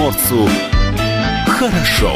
[0.00, 0.48] приморцу
[1.46, 2.12] хорошо.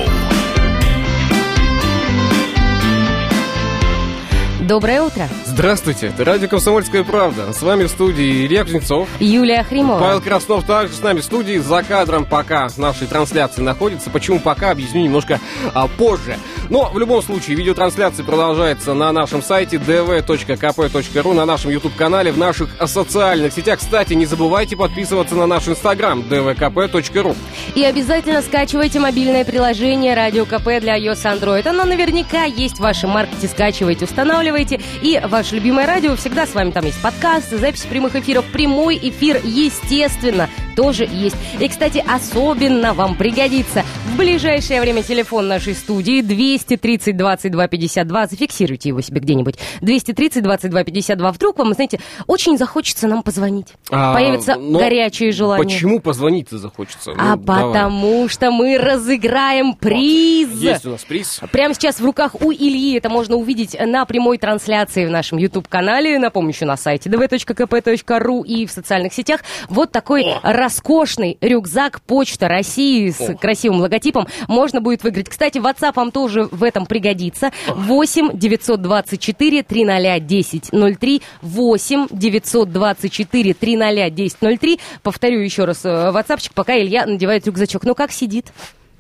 [4.67, 5.29] Доброе утро.
[5.45, 7.53] Здравствуйте, это радио «Комсомольская правда».
[7.53, 9.07] С вами в студии Илья Кузнецов.
[9.21, 10.01] Юлия Хримова.
[10.01, 11.59] Павел Краснов также с нами в студии.
[11.59, 14.09] За кадром пока нашей трансляции находится.
[14.09, 15.39] Почему пока, объясню немножко
[15.75, 16.39] а, позже.
[16.71, 22.71] Но в любом случае, видеотрансляция продолжается на нашем сайте dv.kp.ru, на нашем YouTube-канале, в наших
[22.87, 23.79] социальных сетях.
[23.79, 27.37] Кстати, не забывайте подписываться на наш инстаграм dvkp.ru.
[27.75, 31.67] И обязательно скачивайте мобильное приложение «Радио КП» для iOS Android.
[31.69, 33.49] Оно наверняка есть в вашем маркете.
[33.49, 34.81] Скачивайте, устанавливайте.
[35.03, 36.71] И ваше любимое радио всегда с вами.
[36.71, 41.37] Там есть подкасты, запись прямых эфиров, прямой эфир, естественно, тоже есть.
[41.61, 43.85] И, кстати, особенно вам пригодится
[44.15, 48.27] в ближайшее время телефон нашей студии 230 22 52.
[48.29, 49.57] Зафиксируйте его себе где-нибудь.
[49.81, 51.33] 230 22 52.
[51.33, 53.75] Вдруг вам, знаете, очень захочется нам позвонить.
[53.91, 55.65] А, Появится но горячее желание.
[55.65, 57.11] Почему позвонить-то захочется?
[57.19, 57.65] А Ну, давай.
[57.73, 60.49] потому что мы разыграем приз.
[60.61, 61.41] Есть у нас приз.
[61.51, 62.97] Прямо сейчас в руках у Ильи.
[62.97, 66.21] Это можно увидеть на прямой трансляции в нашем YouTube-канале.
[66.21, 69.41] Напомню, еще на сайте dv.kp.ru и в социальных сетях.
[69.69, 74.04] Вот такой роскошный рюкзак Почта России с красивым логотипом
[74.49, 75.29] можно будет выиграть.
[75.29, 77.51] Кстати, WhatsApp вам тоже в этом пригодится.
[77.69, 87.07] 8 924 300 1003 8 924 300 1003 Повторю еще раз э, WhatsAppчик, пока Илья
[87.07, 87.85] надевает рюкзачок.
[87.85, 88.53] Ну как сидит?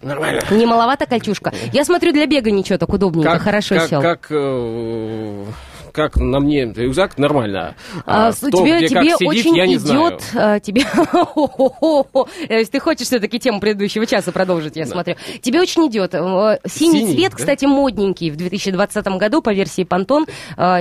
[0.02, 0.42] Нормально.
[0.50, 1.52] Не маловато кольчушка?
[1.72, 4.02] Я смотрю, для бега ничего так удобненько, хорошо как, сел.
[4.02, 5.44] Как, э,
[5.94, 7.76] как на мне рюкзак нормально.
[8.04, 10.08] А, А, кто тебе где тебе как сидит, очень я не знаю.
[10.10, 10.82] идет, а, тебе,
[12.70, 16.14] ты хочешь все-таки тему предыдущего часа продолжить, я смотрю, тебе очень идет.
[16.14, 20.26] э, Синий, цвет, кстати, модненький в 2020 году по версии Пантон.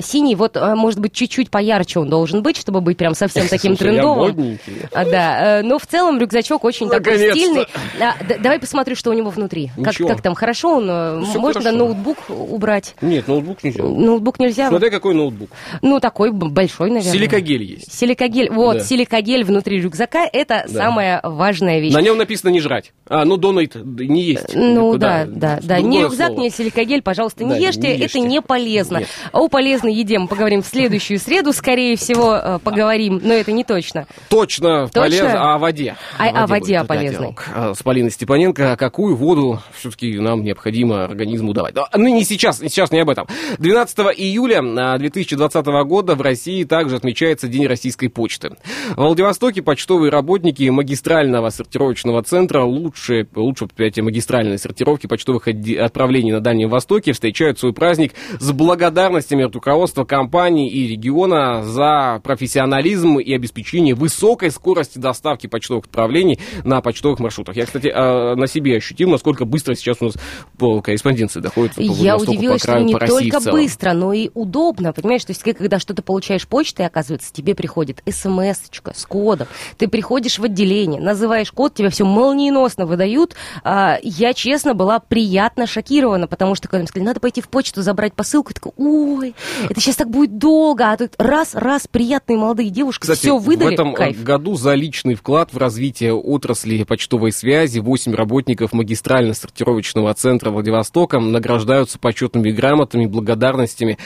[0.02, 3.78] Синий, вот, э, может быть, чуть-чуть поярче он должен быть, чтобы быть прям совсем таким
[3.78, 4.28] Слушай, я трендовым.
[4.30, 4.73] модненький.
[4.91, 7.67] А, да, э, но в целом рюкзачок очень такой стильный.
[8.02, 9.69] А, давай посмотрю, что у него внутри.
[9.84, 10.89] Как, как там, хорошо он?
[10.89, 12.95] э, Можно ноутбук убрать?
[13.01, 13.84] Нет, ноутбук нельзя.
[13.84, 14.69] Ноутбук нельзя?
[14.69, 15.50] Смотри, какой ноутбук.
[15.81, 17.12] Ну, такой большой, наверное.
[17.12, 17.94] Силикогель есть.
[17.94, 18.50] Силикогель.
[18.50, 18.84] Вот, Да.
[18.86, 20.74] силикогель внутри рюкзака– это Да.
[20.86, 21.94] самая важная вещь.
[21.94, 22.94] На нем написано не жрать.
[23.09, 24.56] А, ну, донейт не есть.
[24.56, 25.25] Ну Куда?
[25.25, 25.80] да, да, да.
[25.81, 26.40] Ни рюкзак, слово.
[26.42, 28.19] ни силикогель, пожалуйста, не Да, ешьте, не ешьте.
[28.19, 29.00] это не полезно.
[29.00, 29.09] Нет.
[29.34, 33.52] А о полезной еде мы поговорим в следующую среду, скорее всего, э, поговорим, но это
[33.52, 34.08] не точно.
[34.30, 35.02] Точно, Точно?
[35.02, 35.52] полезно.
[35.52, 35.97] А о воде?
[36.18, 37.12] А- о воде, о полезной.
[37.19, 37.46] диалог.
[37.53, 38.72] А, С Полиной Степаненко.
[38.72, 41.74] А Какую воду все-таки нам необходимо организму давать?
[41.74, 43.28] Да, Ну, не сейчас, сейчас не об этом.
[43.59, 44.62] 12 июля
[44.98, 48.52] 2020 года в России также отмечается День российской почты.
[48.96, 56.42] В Владивостоке почтовые работники магистрального сортировочного центра лучше, лучше предприятия магистральной сортировки почтовых отправлений на
[56.42, 63.34] Дальнем Востоке встречают свой праздник с благодарностями от руководства компании и региона за профессионализм и
[63.34, 67.56] обеспечение высокой скорости доставки почтовых отправлений на почтовых маршрутах.
[67.56, 70.16] Я, кстати, э, на себе ощутил, насколько быстро сейчас у нас
[70.58, 74.14] по корреспонденции доходит по Я удивилась, по краю, что не по России только быстро, но
[74.14, 75.23] и удобно, понимаешь?
[75.23, 79.47] То есть, ты, когда что-то получаешь почтой, оказывается, тебе приходит смс-очка с кодом.
[79.77, 83.35] Ты приходишь в отделение, называешь код, тебе все молниеносно выдают.
[83.63, 87.81] А, я, честно, была приятно шокирована, потому что, когда мне сказали, надо пойти в почту,
[87.81, 89.35] забрать посылку, я такая, ой,
[89.69, 93.73] это сейчас так будет долго, а тут раз-раз приятные молодые девушки Кстати, все выдали, в
[93.73, 94.23] этом э, кайф.
[94.23, 102.00] году за личный вклад в развитие отрасли почтовой связи 8 работников магистрально-сортировочного центра Владивостока награждаются
[102.00, 103.97] почетными грамотами, благодарностями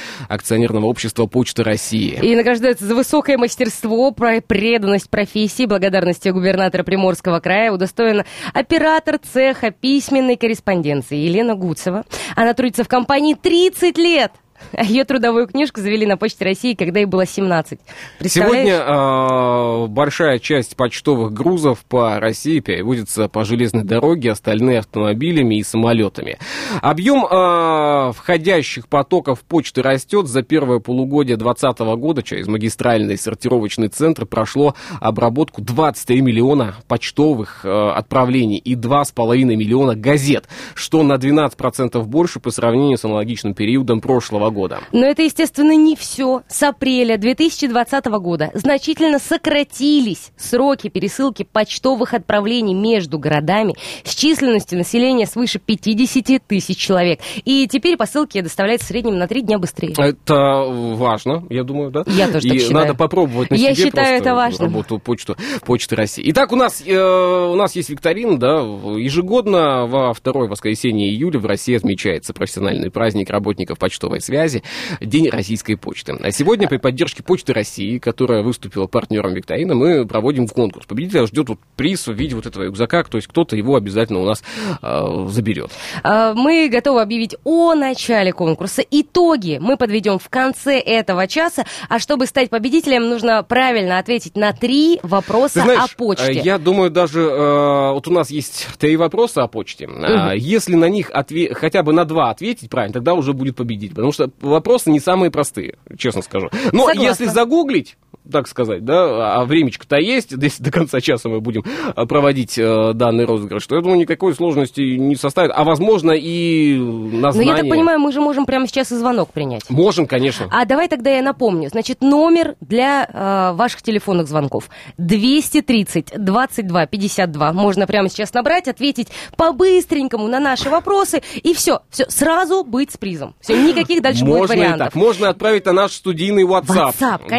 [0.67, 2.19] акционерного общества Почты России.
[2.21, 10.35] И награждается за высокое мастерство, преданность профессии, благодарности губернатора Приморского края удостоена оператор цеха письменной
[10.35, 12.03] корреспонденции Елена Гуцева.
[12.35, 14.31] Она трудится в компании 30 лет.
[14.77, 17.79] А ее трудовую книжку завели на Почте России, когда ей было 17.
[18.19, 18.67] Представляешь?
[18.67, 25.63] Сегодня э, большая часть почтовых грузов по России переводится по железной дороге, остальные автомобилями и
[25.63, 26.37] самолетами.
[26.81, 30.27] Объем э, входящих потоков почты растет.
[30.27, 37.89] За первое полугодие 2020 года через магистральный сортировочный центр прошло обработку 23 миллиона почтовых э,
[37.95, 44.49] отправлений и 2,5 миллиона газет, что на 12% больше по сравнению с аналогичным периодом прошлого
[44.49, 44.56] года.
[44.91, 46.41] Но это, естественно, не все.
[46.47, 55.25] С апреля 2020 года значительно сократились сроки пересылки почтовых отправлений между городами с численностью населения
[55.25, 57.19] свыше 50 тысяч человек.
[57.45, 59.93] И теперь посылки доставляются в среднем на три дня быстрее.
[59.97, 62.03] Это важно, я думаю, да?
[62.07, 62.73] Я тоже И так считаю.
[62.75, 64.65] надо попробовать на Я себе считаю, это важно.
[64.65, 66.23] работу почту, почты России.
[66.31, 71.45] Итак, у нас, э, у нас есть викторина, да, ежегодно во второе воскресенье июля в
[71.45, 74.46] России отмечается профессиональный праздник работников почтовой связи.
[74.49, 74.63] Связи,
[75.01, 76.13] День российской почты.
[76.21, 80.85] А сегодня при поддержке Почты России, которая выступила партнером викторины, мы проводим конкурс.
[80.85, 84.25] Победителя ждет вот приз в виде вот этого рюкзака, то есть кто-то его обязательно у
[84.25, 84.43] нас
[84.81, 85.71] э, заберет.
[86.03, 88.83] А, Мы готовы объявить о начале конкурса.
[88.89, 91.65] Итоги мы подведем в конце этого часа.
[91.89, 96.31] А чтобы стать победителем, нужно правильно ответить на три вопроса Ты знаешь, о почте.
[96.31, 99.87] э, я думаю, даже э, вот у нас есть три вопроса о почте.
[99.87, 103.91] А, Если на них отве- хотя бы на два ответить правильно, тогда уже будет победить.
[103.91, 106.49] Потому что вопросы не самые простые, честно скажу.
[106.71, 107.01] Но Согласна.
[107.01, 107.97] если загуглить,
[108.31, 111.63] так сказать, да, а времечко-то есть, если до конца часа мы будем
[111.95, 115.51] э, проводить э, данный розыгрыш, то я думаю, никакой сложности не составит.
[115.53, 117.51] А возможно и на Но знание.
[117.53, 119.69] я так понимаю, мы же можем прямо сейчас и звонок принять.
[119.69, 120.47] Можем, конечно.
[120.51, 121.69] А давай тогда я напомню.
[121.69, 127.53] Значит, номер для э, ваших телефонных звонков 230 22 52.
[127.53, 131.21] Можно прямо сейчас набрать, ответить по-быстренькому на наши вопросы.
[131.43, 133.35] И все, все, сразу быть с призом.
[133.41, 134.87] Все, никаких дальше будет Можно и вариантов.
[134.87, 134.95] так.
[134.95, 136.93] Можно отправить на наш студийный WhatsApp.
[136.99, 137.37] WhatsApp, Да.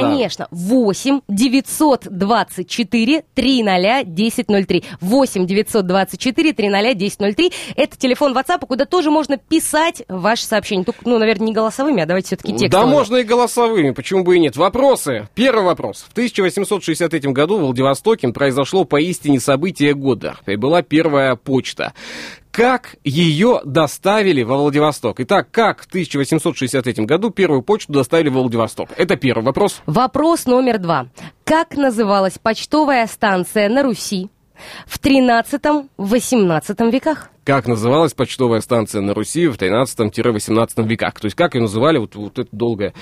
[0.79, 0.89] Конечно.
[0.89, 4.85] 8 924 300 1003.
[5.01, 7.53] 8 924 300 1003.
[7.77, 10.85] Это телефон WhatsApp, куда тоже можно писать ваши сообщения.
[10.85, 12.91] Только, ну, наверное, не голосовыми, а давайте все-таки текстовыми.
[12.91, 14.57] Да, можно и голосовыми, почему бы и нет.
[14.57, 15.29] Вопросы.
[15.35, 16.07] Первый вопрос.
[16.09, 20.37] В 1863 году в Владивостоке произошло поистине событие года.
[20.45, 21.93] Прибыла первая почта.
[22.51, 25.21] Как ее доставили во Владивосток?
[25.21, 28.91] Итак, как в 1863 году первую почту доставили во Владивосток?
[28.97, 29.81] Это первый вопрос.
[29.87, 31.07] Вопрос номер два.
[31.45, 34.31] Как называлась почтовая станция на Руси
[34.87, 37.31] в 13-18 веках?
[37.45, 41.15] Как называлась почтовая станция на Руси в 13-18 веках?
[41.19, 42.93] То есть как ее называли вот, вот это долгое,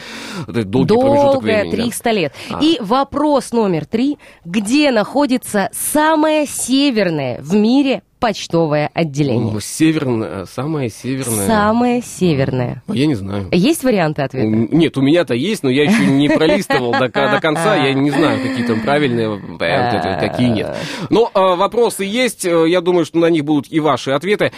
[0.46, 1.76] вот этот долгий промежуток Долгое, времени?
[1.76, 1.82] да?
[1.82, 2.32] 300 лет.
[2.50, 2.58] А.
[2.62, 4.18] И вопрос номер три.
[4.44, 9.56] Где находится самое северное в мире почтовое отделение?
[9.56, 11.46] О, Северное, самое северное.
[11.46, 12.82] Самое северное.
[12.88, 13.48] А Я не знаю.
[13.52, 14.46] Есть варианты ответа?
[14.46, 17.76] Нет, у меня-то есть, но я еще не пролистывал до, ко- до конца.
[17.76, 20.76] Я не знаю, какие там правильные варианты, это, какие нет.
[21.10, 22.44] Но э, вопросы есть.
[22.44, 24.52] э, Я думаю, что на них будут и ваши ответы.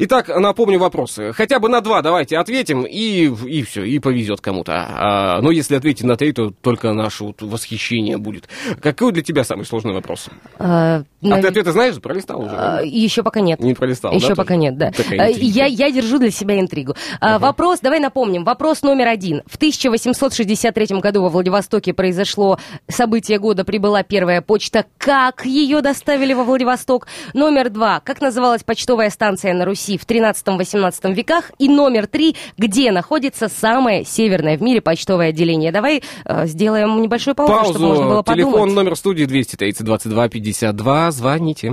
[0.00, 1.32] Итак, напомню вопросы.
[1.32, 4.72] Хотя бы на два давайте ответим, и, и все, и повезет кому-то.
[4.88, 8.48] А, но если ответить на три, то только наше вот восхищение будет.
[8.82, 10.28] Какой для тебя самый сложный вопрос?
[10.58, 11.94] А, А ты ответы знаешь?
[12.00, 12.54] Пролистал уже?
[13.04, 13.60] Еще пока нет.
[13.60, 14.60] Не пролистал, Еще да, пока тоже?
[14.60, 14.88] нет, да.
[14.88, 15.28] Интрига.
[15.28, 16.94] Я, я держу для себя интригу.
[17.20, 18.44] А, Вопрос, давай напомним.
[18.44, 19.42] Вопрос номер один.
[19.46, 22.58] В 1863 году во Владивостоке произошло
[22.88, 24.86] событие года, прибыла первая почта.
[24.98, 27.06] Как ее доставили во Владивосток?
[27.34, 28.00] Номер два.
[28.00, 31.50] Как называлась почтовая станция на Руси в 13-18 веках?
[31.58, 32.36] И номер три.
[32.56, 35.72] Где находится самое северное в мире почтовое отделение?
[35.72, 38.36] Давай э, сделаем небольшую паузу, чтобы можно было Паузу.
[38.36, 38.74] Телефон подумать.
[38.74, 41.10] номер студии 230 22 52.
[41.10, 41.72] Звоните.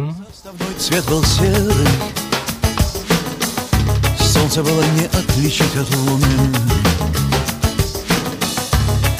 [0.78, 1.88] Цвет был серый.
[4.20, 6.26] Солнце было не отличить от луны.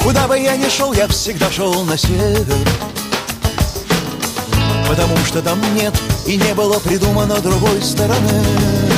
[0.02, 2.68] Куда бы я ни шел, я всегда шел на север.
[4.88, 5.94] Потому что там нет
[6.26, 8.91] и не было придумано другой стороны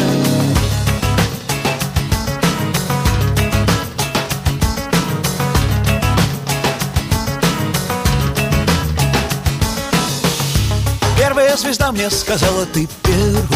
[11.54, 13.46] Первая звезда мне сказала, ты первый.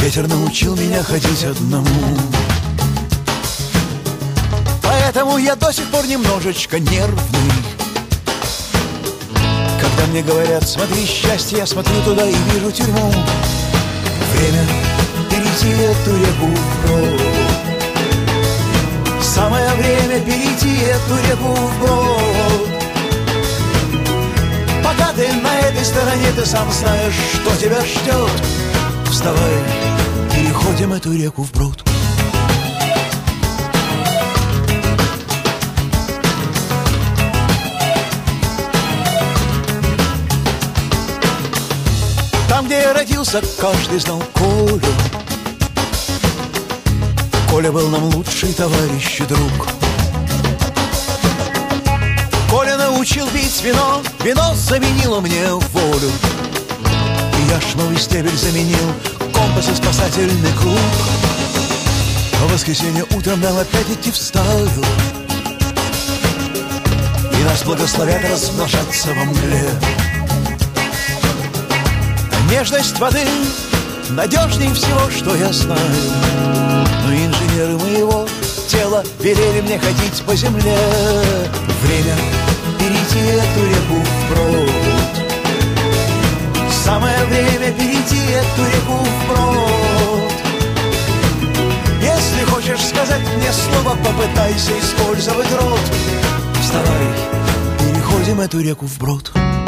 [0.00, 1.86] Ветер научил меня ходить одному.
[4.82, 7.52] Поэтому я до сих пор немножечко нервный.
[9.78, 13.12] Когда мне говорят, смотри счастье, я смотрю туда и вижу тюрьму.
[14.32, 14.66] Время
[15.28, 17.20] перейти эту реку вброд
[19.20, 22.75] Самое время перейти эту реку вброд
[24.96, 28.30] Пока ты на этой стороне, ты сам знаешь, что тебя ждет.
[29.10, 29.54] Вставай,
[30.34, 31.82] переходим эту реку вброд
[42.48, 44.80] Там, где я родился, каждый знал Колю.
[47.50, 49.75] Коля был нам лучший товарищ и друг
[53.06, 56.10] Научил пить вино, вино заменило мне волю.
[57.38, 58.92] И я ж новый стебель заменил,
[59.32, 60.76] компас и спасательный круг.
[62.32, 64.84] В воскресенье утром нам опять идти в.
[67.32, 69.70] И нас благословят размножаться во мгле.
[72.50, 73.24] Нежность воды
[74.10, 75.80] надежней всего, что я знаю.
[77.06, 78.26] Но инженеры моего
[78.66, 80.76] тела велели мне ходить по земле.
[81.84, 82.45] Время
[83.16, 84.70] перейти эту реку вброд.
[86.84, 90.32] Самое время перейти эту реку вброд.
[92.02, 92.80] Если хочешь
[93.96, 95.80] попытайся использовать рот
[96.60, 97.06] Вставай,
[97.78, 99.65] переходим эту реку вброд Время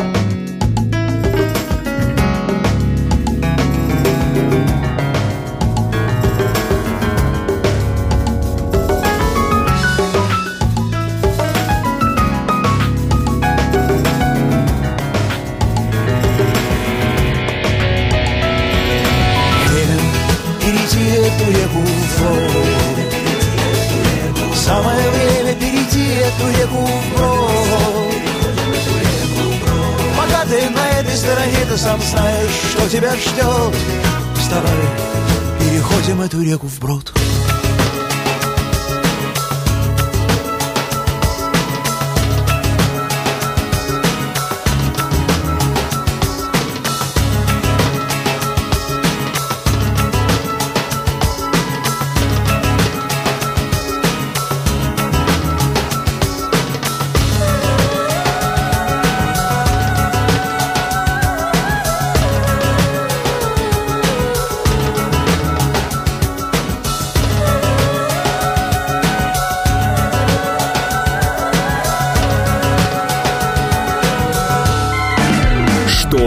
[26.58, 27.48] реку вброд
[30.16, 33.74] Пока ты на этой стороне, ты сам знаешь, что тебя ждет.
[34.36, 34.72] Вставай,
[35.60, 37.12] переходим эту реку вброд.
[37.12, 37.37] Что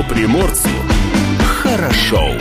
[0.04, 0.70] приморцу
[1.44, 2.41] хорошо.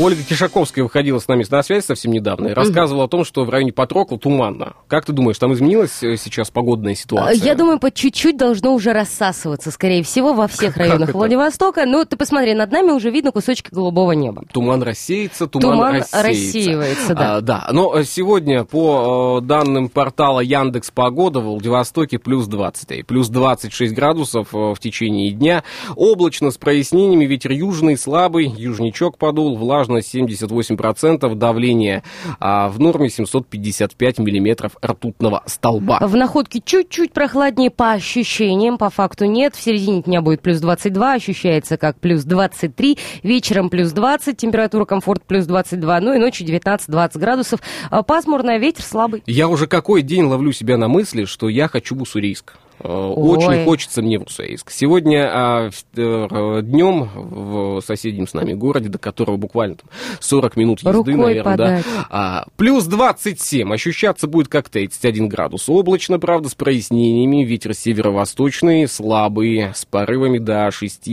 [0.00, 3.50] Ольга Кишаковская выходила с нами на связь совсем недавно и рассказывала о том, что в
[3.50, 4.72] районе Патрокла туманно.
[4.88, 7.34] Как ты думаешь, там изменилась э, сейчас погодная ситуация?
[7.34, 11.12] Я думаю, по чуть-чуть должно уже рассасываться, скорее всего, во всех районах?
[11.12, 11.84] Владивостока.
[11.84, 14.44] Ну, ты посмотри, над нами уже видно кусочки голубого неба.
[14.52, 16.28] Туман рассеется, туман, Туман рассеется.
[16.28, 17.36] рассеивается, да.
[17.36, 17.68] А, да.
[17.70, 23.94] Но э, сегодня по э, данным портала Яндекс Погода в Владивостоке плюс 20, плюс 26
[23.94, 25.62] градусов в течение дня.
[25.94, 29.58] Облачно с прояснениями, ветер южный, слабый, южничок подул,
[29.90, 32.02] влажность 78%, давление
[32.38, 35.98] а, в норме 755 миллиметров ртутного столба.
[36.00, 39.54] В находке чуть-чуть прохладнее по ощущениям, по факту нет.
[39.54, 45.24] В середине дня будет плюс 22, ощущается как плюс 23, вечером плюс 20, температура комфорт
[45.24, 47.60] плюс 22, ну и ночью 19-20 градусов.
[47.90, 49.22] А Пасмурно, ветер слабый.
[49.26, 52.54] Я уже какой день ловлю себя на мысли, что я хочу Уссурийск.
[52.82, 54.70] Э, Очень хочется мне в Уссурийск.
[54.70, 59.88] Сегодня днем в соседнем с нами городе, до которого буквально там
[60.20, 61.84] 40 минут езды, Рукой наверное, да, подать.
[62.10, 63.72] а, плюс 27.
[63.72, 65.68] Ощущаться будет как 31 градус.
[65.68, 67.44] Облачно, правда, с прояснениями.
[67.44, 71.06] Ветер северо-восточный, слабый, с порывами до 6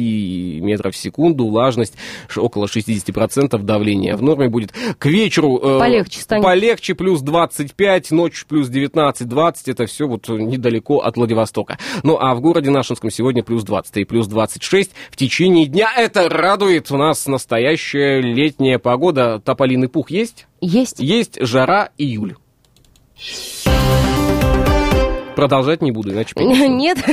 [0.61, 1.47] метров в секунду.
[1.47, 1.95] Влажность
[2.35, 3.57] около 60%.
[3.61, 4.73] Давление в норме будет.
[4.97, 5.59] К вечеру...
[5.61, 6.43] э, Полегче станет.
[6.43, 9.55] Полегче, плюс 25, ночью плюс 19-20.
[9.67, 11.56] Это все вот недалеко от Владивостока.
[12.03, 15.89] Ну, а в городе Нашинском сегодня плюс 20 и плюс 26 в течение дня.
[15.95, 16.91] Это радует.
[16.91, 19.39] У нас настоящая летняя погода.
[19.39, 20.47] Тополиный пух есть?
[20.61, 20.99] Есть.
[20.99, 22.35] Есть жара июль.
[25.37, 26.33] Продолжать не буду, иначе.
[26.35, 26.97] Нет.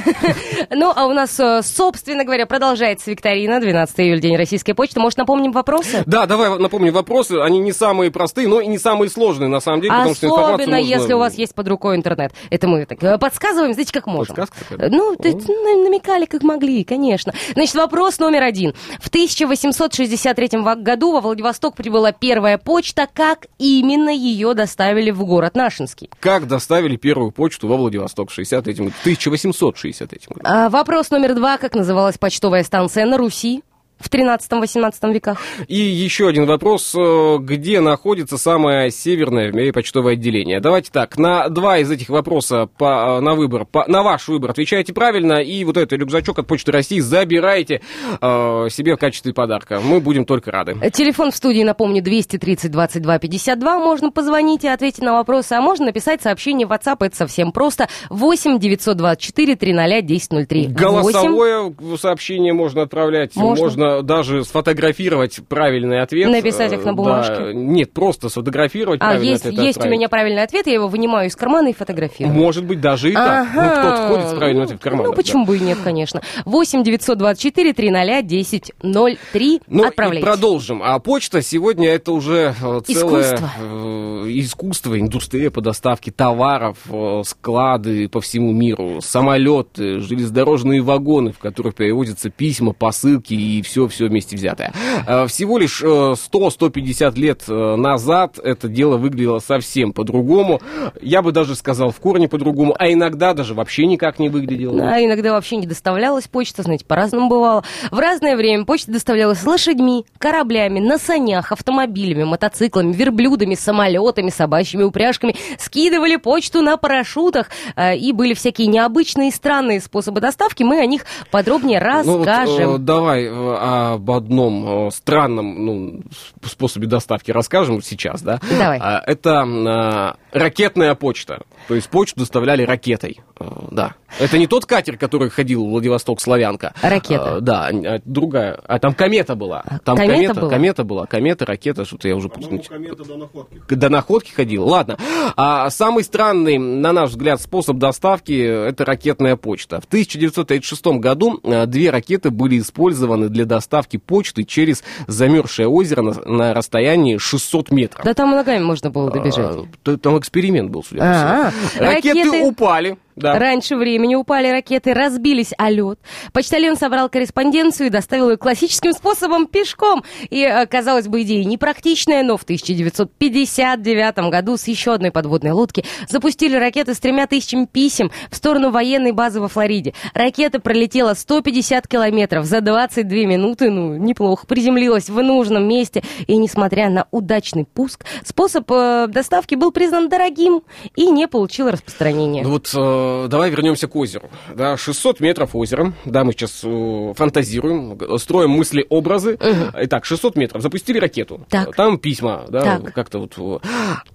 [0.71, 3.61] Ну, а у нас, э, собственно говоря, продолжается викторина.
[3.61, 4.99] 12 июля, День российской почты.
[4.99, 6.03] Может, напомним вопросы?
[6.07, 7.39] Да, давай напомню вопросы.
[7.41, 10.55] Они не самые простые, но и не самые сложные, на самом деле, потому что информацию
[10.55, 12.33] Особенно, если у вас есть под рукой интернет.
[12.51, 14.37] Это мы так э, подсказываем, знаете, как можем.
[14.71, 17.35] Ну, намекали, как могли, конечно.
[17.53, 18.75] Значит, вопрос номер один.
[19.01, 23.07] В 1863 во- году во Владивосток прибыла первая почта.
[23.13, 26.09] Как именно ее доставили в город Нашинский?
[26.21, 28.93] Как доставили первую почту во Владивосток в 63 году?
[29.01, 30.41] 1863 году.
[30.45, 31.59] А, вопрос номер два.
[31.59, 33.63] Как называлась почтовая станция на Руси?
[34.05, 35.39] В 13-18 веках.
[35.67, 36.95] И еще один вопрос.
[36.95, 40.61] э, Где находится самое северное в мире почтовое отделение?
[40.61, 44.51] Давайте так, на два из этих вопросов по, э, на выбор, по- на ваш выбор
[44.51, 47.81] отвечайте правильно, и вот этот рюкзачок от Почты России забирайте
[48.21, 49.81] э, себе в качестве подарка.
[49.83, 50.77] Мы будем только рады.
[50.93, 53.79] Телефон в студии, напомню, 230 22 52.
[53.79, 56.97] Можно позвонить и ответить на вопросы, а можно написать сообщение в WhatsApp.
[57.01, 57.89] Это совсем просто.
[58.11, 60.67] 8 924 300 1003.
[60.69, 63.65] 8 Голосовое сообщение можно отправлять, Можно.
[63.65, 66.31] можно, даже сфотографировать правильный ответ.
[66.31, 67.35] Написать их на Э, бумажке?
[67.37, 67.53] да.
[67.53, 69.99] Нет, просто сфотографировать А, правильный есть, ответ и есть у отправить.
[69.99, 72.35] меня правильный ответ, я его вынимаю из кармана и фотографирую.
[72.35, 73.49] Может быть, даже и так.
[73.55, 73.81] Ну, Ага.
[73.81, 75.07] кто-то ходит с правильным ответом в карман.
[75.07, 76.23] Ну, почему бы и нет, конечно.
[76.45, 79.61] 8 924 300 1003.
[79.69, 80.27] Ну, и Отправляйте.
[80.27, 80.83] продолжим.
[80.83, 83.51] А почта сегодня это уже э, целое Искусство.
[83.61, 91.39] э, искусство, индустрия по доставке товаров, э, склады по всему миру, самолеты, железнодорожные вагоны, в
[91.39, 94.73] которых перевозятся письма, посылки и все все-все вместе взятое.
[95.05, 100.61] Э, Всего лишь э, 100-150 лет э, назад это дело выглядело совсем по-другому.
[101.03, 104.81] Я бы даже сказал в корне по-другому, а иногда даже вообще никак не выглядело.
[104.89, 107.65] А иногда вообще не доставлялась почта, знаете, по-разному бывало.
[107.91, 115.35] В разное время почта доставлялась лошадьми, кораблями, на санях, автомобилями, мотоциклами, верблюдами, самолетами, собачьими упряжками.
[115.59, 117.49] Скидывали почту на парашютах.
[117.75, 120.63] э, И были всякие необычные и странные способы доставки.
[120.63, 122.75] Мы о них подробнее Ну вот, расскажем.
[122.77, 123.25] э, давай
[123.65, 126.03] э, об одном э, странном ну,
[126.43, 128.41] способе доставки расскажем сейчас, да?
[128.59, 128.79] Давай.
[128.81, 131.43] А, Это э, ракетная почта.
[131.69, 133.21] То есть почту доставляли ракетой.
[133.41, 133.95] Э, Да.
[134.19, 136.73] Это не тот катер, который ходил в Владивосток Славянка.
[136.83, 137.37] Ракета.
[137.37, 138.61] А, Да, а другая.
[138.67, 139.65] А там комета была.
[139.85, 140.51] Там комета комета, была?
[140.51, 141.07] комета была.
[141.07, 142.59] Комета, ракета, что-то я уже просто...
[142.59, 143.75] комета до находки.
[143.75, 144.65] До находки ходил.
[144.65, 144.99] Ладно.
[145.37, 148.33] А самый странный, на наш взгляд, способ доставки–
[148.69, 149.81] это ракетная почта.
[149.81, 156.13] В 1936 году а, две ракеты были использованы для доставки почты через замерзшее озеро на,
[156.25, 158.05] на расстоянии 600 метров.
[158.05, 159.57] Да там ногами можно было добежать.
[159.85, 161.85] А, Там эксперимент был, судя по А, всему.
[161.87, 162.97] Ракеты, ракеты- упали.
[163.17, 163.39] Да.
[163.39, 165.99] Раньше времени упали ракеты, разбились о лед.
[166.33, 170.03] Почтальон собрал корреспонденцию и доставил ее классическим способом пешком.
[170.31, 175.85] И, э, казалось бы, идея непрактичная, но в 1959 году с еще одной подводной лодки
[176.09, 179.95] запустили ракеты с тремя тысячами писем в сторону военной базы во Флориде.
[180.13, 186.03] Ракета пролетела 150 километров за 22 минуты, ну, неплохо, приземлилась в нужном месте.
[186.27, 190.63] И, несмотря на удачный пуск, способ э, доставки был признан дорогим
[190.97, 192.43] и не получил распространения.
[192.43, 194.31] Ну вот э, давай вернемся к озеру.
[194.55, 195.93] Да, 600 метров озера.
[196.05, 199.39] Да, мы сейчас э, фантазируем, строим мысли-образы.
[199.75, 200.63] Итак, 600 метров.
[200.63, 201.47] Запустили ракету.
[201.49, 201.75] Так.
[201.75, 202.95] Там письма, да, Так.
[202.95, 203.35] как-то вот.
[203.39, 203.67] э.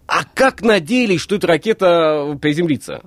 [0.08, 3.02] А как надеялись, что эта ракета приземлится?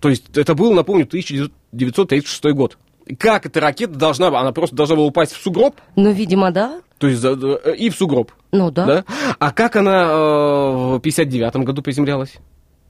[0.00, 2.78] То есть это был, напомню, 1936 год.
[3.18, 4.40] Как эта ракета должна была?
[4.40, 5.76] Она просто должна была упасть в сугроб?
[5.96, 6.80] Ну, видимо, да.
[6.98, 8.32] То есть э, и в сугроб.
[8.52, 8.86] Ну да.
[8.86, 9.04] Да?
[9.38, 12.34] А как она э, в 59 году приземлялась?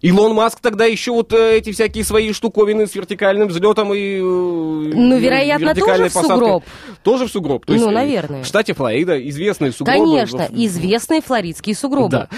[0.01, 4.21] Илон Маск тогда еще вот э, эти всякие свои штуковины с вертикальным взлетом и...
[4.21, 6.65] Ну, вероятно, тоже в сугроб.
[7.03, 7.67] Тоже в сугроб.
[7.67, 8.43] То Ну, есть, э, наверное.
[8.43, 9.99] В штате Флорида известные сугробы.
[9.99, 12.11] Конечно, известные флоридские сугробы.
[12.11, 12.29] Да.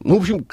[0.00, 0.44] Ну, в общем,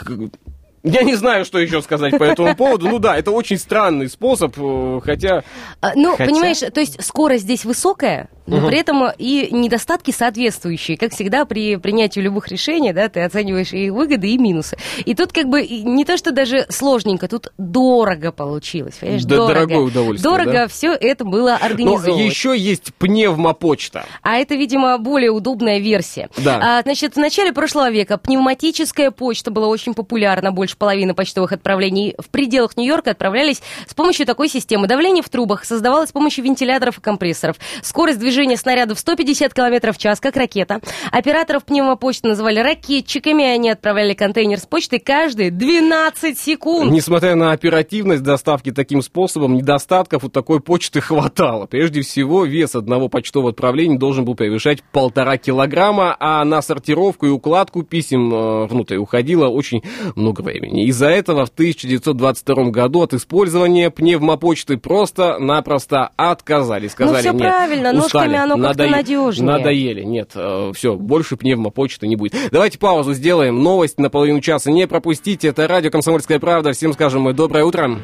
[0.83, 2.87] я не знаю, что еще сказать по этому поводу.
[2.87, 5.43] Ну да, это очень странный способ, э, хотя...
[5.81, 10.97] А, Ну, Хотя- понимаешь, то есть скорость здесь высокая, но при этом и недостатки соответствующие.
[10.97, 14.77] Как всегда, при принятии любых решений, да, ты оцениваешь и выгоды, и минусы.
[15.05, 19.53] И тут как бы не то, что даже сложненько, тут дорого получилось, понимаешь, Да, дорого.
[19.53, 20.67] дорогое удовольствие, Дорого да?
[20.67, 22.21] все это было Но организовано.
[22.21, 24.05] еще есть пневмопочта.
[24.21, 26.29] А это, видимо, более удобная версия.
[26.37, 26.79] Да.
[26.79, 30.51] А, значит, в начале прошлого века пневматическая почта была очень популярна.
[30.51, 34.87] Больше половины почтовых отправлений в пределах Нью-Йорка отправлялись с помощью такой системы.
[34.87, 37.57] Давление в трубах создавалось с помощью вентиляторов и компрессоров.
[37.81, 40.81] Скорость движения снарядов 150 км в час, как ракета.
[41.11, 43.45] Операторов пневмопочты называли ракетчиками.
[43.45, 46.91] Они отправляли контейнер с почтой каждые 12 секунд.
[46.91, 51.65] Несмотря на оперативность доставки таким способом, недостатков у такой почты хватало.
[51.67, 57.29] Прежде всего, вес одного почтового отправления должен был превышать полтора килограмма, а на сортировку и
[57.29, 59.83] укладку писем э, внутрь уходило очень
[60.15, 60.56] много времени.
[60.65, 66.91] Из-за этого в 1922 году от использования пневмопочты просто-напросто отказались.
[66.91, 69.45] Сказали, всё нет, Ну, правильно, ножками устали, оно как-то надое- надёжнее».
[69.51, 70.31] Надоели, нет,
[70.75, 72.33] все, больше пневмопочты не будет.
[72.51, 77.21] Давайте паузу сделаем, новость на половину часа не пропустите, это радио «Комсомольская правда», всем скажем
[77.23, 77.97] мы доброе утро.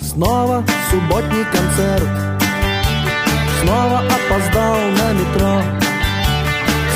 [0.00, 2.39] Снова субботний концерт
[3.60, 5.62] Снова опоздал на метро.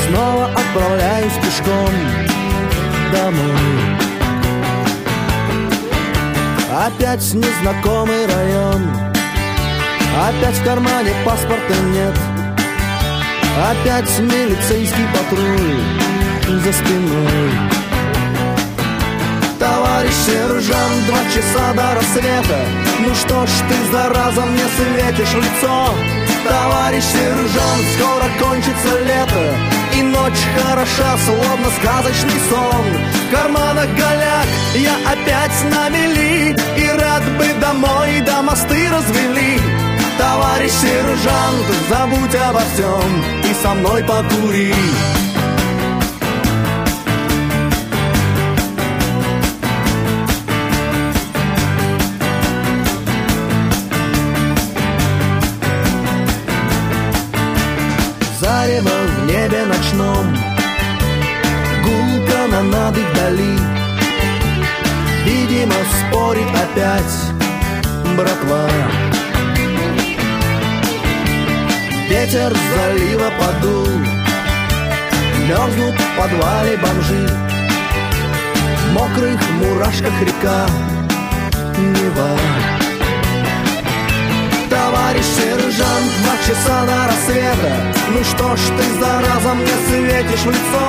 [0.07, 1.91] Снова отправляюсь пешком
[3.13, 4.05] домой.
[6.87, 8.83] Опять незнакомый район.
[10.27, 12.17] Опять в кармане паспорта нет.
[13.71, 17.51] Опять милицейский патруль за спиной.
[19.59, 22.61] Товарищ сержант, два часа до рассвета.
[23.01, 29.55] Ну что ж ты, зараза, мне светишь лицо Товарищ сержант, скоро кончится лето
[29.97, 32.85] И ночь хороша, словно сказочный сон.
[33.29, 39.59] В карманах голяк, я опять на мели И рад бы домой, да мосты развели.
[40.19, 44.75] Товарищ сержант, забудь обо всем И со мной покури
[58.65, 60.35] Зарево в небе ночном.
[61.85, 63.59] Гулко на нады вдали.
[65.27, 67.15] Видимо, спорит опять
[68.17, 68.67] братва.
[72.09, 73.87] Ветер залива подул.
[75.47, 77.29] Мерзнут в подвале бомжи.
[78.79, 80.67] В мокрых мурашках река
[81.77, 82.74] Нева
[85.05, 87.95] Товарищ сержант, два часа до рассвета.
[88.09, 90.87] Ну что ж ты, зараза, мне светишь в лицо?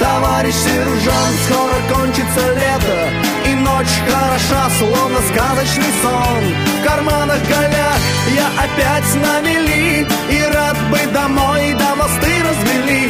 [0.00, 3.08] Товарищ сержант, скоро кончится лето
[3.46, 6.42] И ночь хороша, словно сказочный сон.
[6.80, 8.00] В карманах голяк,
[8.34, 13.08] я опять на мели И рад бы домой, да мосты развели.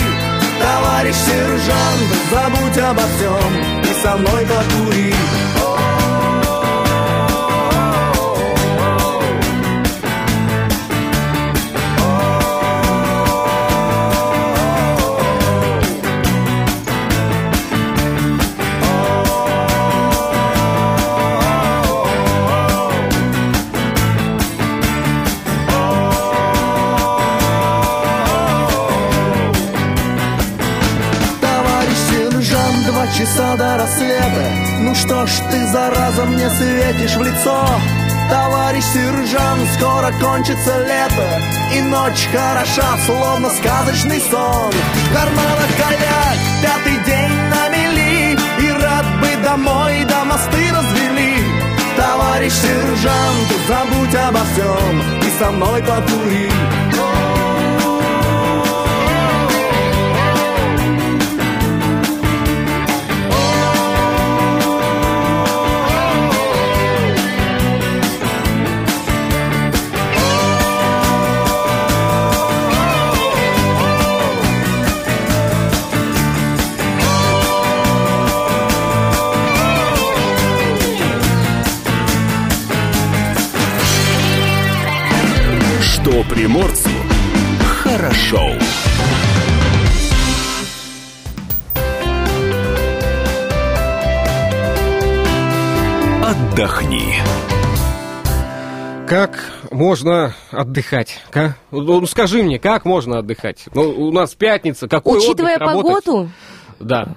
[0.60, 5.14] Товарищ сержант, забудь обо всем И со мной покури
[34.96, 37.66] что ж ты, зараза, мне светишь в лицо?
[38.30, 41.40] Товарищ сержант, скоро кончится лето
[41.74, 44.72] И ночь хороша, словно сказочный сон.
[44.72, 51.36] В карманах голяк, пятый день на мели И рад бы домой, да мосты развели.
[51.96, 56.50] Товарищ сержант, забудь обо всем И со мной покури
[86.36, 86.90] приморцу
[87.82, 88.52] хорошо.
[96.22, 97.14] Отдохни.
[99.08, 101.22] Как можно отдыхать?
[101.30, 101.56] Ка?
[101.70, 103.64] Ну, скажи мне, как можно отдыхать?
[103.72, 106.30] Ну, у нас пятница, какой Учитывая отдых, работать?
[106.80, 107.16] Да.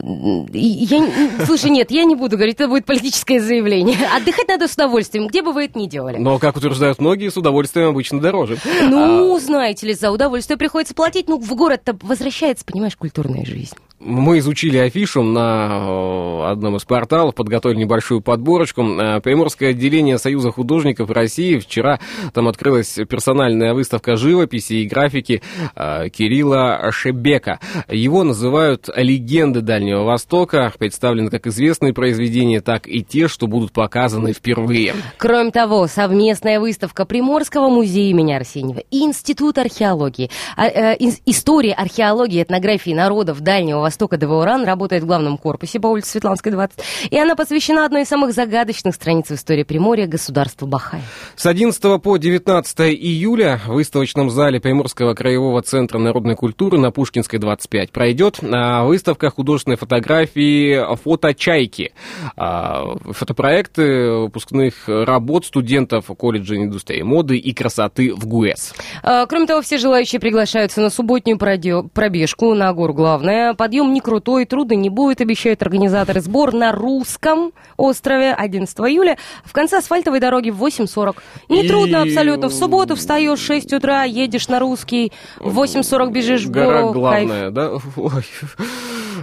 [0.00, 1.08] Я,
[1.44, 3.96] слушай, нет, я не буду говорить, это будет политическое заявление.
[4.14, 6.18] Отдыхать надо с удовольствием, где бы вы это ни делали.
[6.18, 8.58] Но, как утверждают многие, с удовольствием обычно дороже.
[8.82, 11.28] Ну, знаете ли, за удовольствие приходится платить.
[11.28, 13.76] Ну, в город-то возвращается, понимаешь, культурная жизнь.
[13.98, 18.82] Мы изучили афишу на э, одном из порталов, подготовили небольшую подборочку.
[18.82, 21.58] Э, Приморское отделение Союза художников России.
[21.58, 21.98] Вчера
[22.34, 25.42] там открылась персональная выставка живописи и графики
[25.74, 27.58] э, Кирилла Шебека.
[27.88, 30.72] Его называют «Легенды Дальнего Востока».
[30.78, 34.94] Представлены как известные произведения, так и те, что будут показаны впервые.
[35.18, 42.38] Кроме того, совместная выставка Приморского музея имени Арсеньева и Институт археологии, а, э, истории археологии
[42.38, 46.78] и этнографии народов Дальнего Востока ДВОРАН работает в главном корпусе по улице Светланской, 20.
[47.10, 51.00] И она посвящена одной из самых загадочных страниц в истории Приморья, государству Бахай.
[51.36, 57.38] С 11 по 19 июля в выставочном зале Приморского краевого центра народной культуры на Пушкинской
[57.38, 61.92] 25 пройдет а, выставка художественной фотографии «Фото Чайки».
[62.36, 68.74] А, Фотопроекты выпускных работ студентов колледжа индустрии моды и красоты в ГУЭС.
[69.02, 73.54] А, Кроме того, все желающие приглашаются на субботнюю пробежку на гору Главная.
[73.54, 76.20] Подъем не крутой, трудно не будет, обещают организаторы.
[76.20, 79.18] Сбор на русском острове 11 июля.
[79.44, 81.16] В конце асфальтовой дороги в 8.40.
[81.48, 82.48] Не И- трудно абсолютно.
[82.48, 87.50] В субботу встаешь в 6 утра, едешь на русский, в 8.40 бежишь в Гора главная,
[87.50, 87.72] да?
[87.96, 88.24] Ой.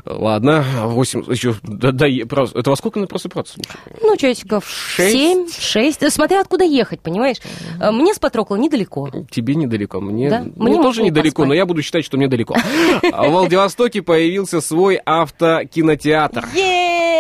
[0.05, 3.59] Ладно, 8, еще, да, да, это во сколько надо просыпаться?
[4.01, 5.13] Ну, часиков Шесть?
[5.13, 6.11] 7, 6.
[6.11, 7.37] Смотря откуда ехать, понимаешь?
[7.79, 9.09] А, Мне с Патрокла недалеко.
[9.31, 10.39] Тебе недалеко, мне, Да?
[10.41, 11.47] мне, Мне тоже недалеко, поспать.
[11.49, 12.55] но я буду считать, что мне далеко.
[13.01, 16.47] В Владивостоке появился свой автокинотеатр.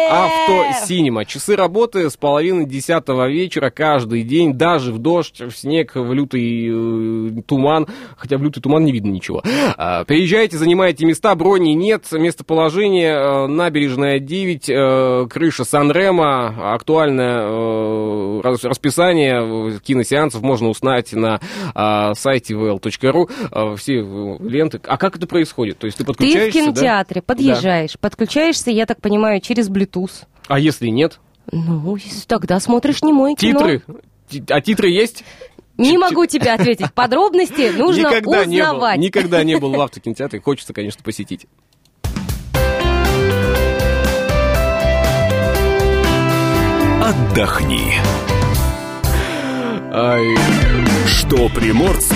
[0.09, 1.25] Автосинема.
[1.25, 7.37] Часы работы с половины десятого вечера каждый день, даже в дождь, в снег, в лютый
[7.37, 7.87] э, туман.
[8.17, 9.41] Хотя в лютый туман не видно ничего.
[9.77, 12.05] А, Приезжайте, занимайте места, брони нет.
[12.11, 16.73] Местоположение э, набережная 9, э, крыша Санрема.
[16.73, 21.39] Актуальное э, рас- расписание э, киносеансов можно узнать на
[21.73, 23.29] а, сайте vl.ru.
[23.51, 24.79] А, Все э, ленты.
[24.85, 25.77] А как это происходит?
[25.79, 26.65] То есть ты Ты в подключаешься, да?
[26.65, 29.92] кинотеатре подъезжаешь, подключаешься, я так понимаю, через Bluetooth.
[30.47, 31.19] А если нет?
[31.51, 33.59] Ну, тогда смотришь немое кино.
[33.59, 33.83] Титры?
[34.29, 35.23] Ти- А титры есть?
[35.77, 36.93] Не могу тебе ответить.
[36.93, 38.99] Подробности нужно никогда не был, узнавать.
[38.99, 40.39] никогда не был в автокинотеатре.
[40.41, 41.47] Хочется, конечно, посетить.
[47.01, 47.93] отдохни.
[49.91, 50.35] Ай,
[51.07, 52.15] Что приморцу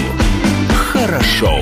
[0.94, 1.62] хорошо.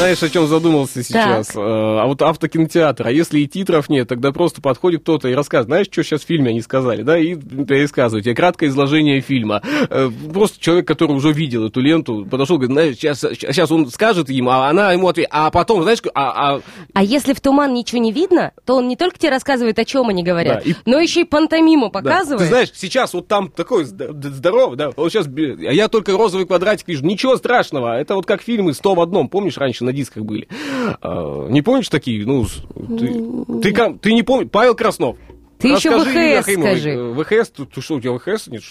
[0.00, 1.54] Знаешь, о чем задумался сейчас?
[1.54, 5.66] Э, А вот автокинотеатр, а если и титров нет, тогда просто подходит кто-то и рассказывает,
[5.66, 9.60] знаешь, что сейчас в фильме они сказали, да, и пересказывают тебе краткое изложение фильма.
[9.90, 14.30] Э, Просто человек, который уже видел эту ленту, подошел, говорит, знаешь, сейчас, сейчас он скажет
[14.30, 16.60] им, а она ему ответит, а потом, знаешь, а, а
[16.94, 20.08] А если в туман ничего не видно, то он не только тебе рассказывает, о чем
[20.08, 22.00] они говорят, Да, и- но еще и пантомиму Да.
[22.00, 22.40] показывает.
[22.40, 26.88] Ты знаешь, сейчас вот там такой здоровый, да, вот сейчас, а я только розовый квадратик
[26.88, 30.48] вижу, ничего страшного, это вот как фильмы «100 в одном», помнишь, раньше на дисках были?
[31.02, 35.16] А, не помнишь такие, ну, ты, ты, ка- ты не помнишь, Павел Краснов.
[35.58, 36.90] Ты еще Расскажи, Илья ВХС скажи.
[36.90, 38.62] э, ВХС, ты, ты что, у тебя ВХС нет?